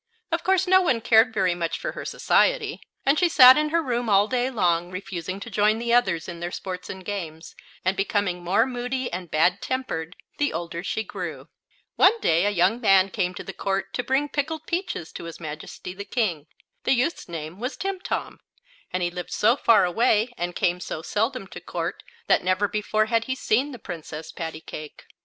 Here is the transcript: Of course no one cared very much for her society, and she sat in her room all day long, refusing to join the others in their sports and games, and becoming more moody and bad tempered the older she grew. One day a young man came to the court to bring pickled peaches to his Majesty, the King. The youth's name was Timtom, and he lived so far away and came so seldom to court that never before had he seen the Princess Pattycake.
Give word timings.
Of 0.31 0.43
course 0.43 0.65
no 0.65 0.81
one 0.81 0.99
cared 1.01 1.31
very 1.31 1.53
much 1.53 1.77
for 1.77 1.91
her 1.91 2.05
society, 2.05 2.81
and 3.05 3.19
she 3.19 3.29
sat 3.29 3.55
in 3.55 3.69
her 3.69 3.83
room 3.83 4.09
all 4.09 4.27
day 4.27 4.49
long, 4.49 4.89
refusing 4.89 5.39
to 5.41 5.51
join 5.51 5.77
the 5.77 5.93
others 5.93 6.27
in 6.27 6.39
their 6.39 6.49
sports 6.49 6.89
and 6.89 7.05
games, 7.05 7.55
and 7.85 7.95
becoming 7.95 8.43
more 8.43 8.65
moody 8.65 9.13
and 9.13 9.29
bad 9.29 9.61
tempered 9.61 10.15
the 10.39 10.53
older 10.53 10.83
she 10.83 11.03
grew. 11.03 11.49
One 11.97 12.19
day 12.19 12.47
a 12.47 12.49
young 12.49 12.81
man 12.81 13.11
came 13.11 13.35
to 13.35 13.43
the 13.43 13.53
court 13.53 13.93
to 13.93 14.01
bring 14.03 14.27
pickled 14.27 14.65
peaches 14.65 15.11
to 15.11 15.25
his 15.25 15.39
Majesty, 15.39 15.93
the 15.93 16.03
King. 16.03 16.47
The 16.83 16.93
youth's 16.93 17.29
name 17.29 17.59
was 17.59 17.77
Timtom, 17.77 18.39
and 18.91 19.03
he 19.03 19.11
lived 19.11 19.29
so 19.31 19.55
far 19.55 19.85
away 19.85 20.33
and 20.35 20.55
came 20.55 20.79
so 20.79 21.03
seldom 21.03 21.45
to 21.49 21.61
court 21.61 22.01
that 22.25 22.43
never 22.43 22.67
before 22.67 23.05
had 23.05 23.25
he 23.25 23.35
seen 23.35 23.71
the 23.71 23.77
Princess 23.77 24.31
Pattycake. 24.31 25.03